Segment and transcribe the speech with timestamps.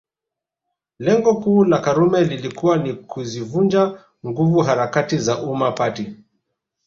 [0.99, 6.15] Lengo kuu la Karume lilikuwa ni kuzivunja nguvu harakati za Umma Party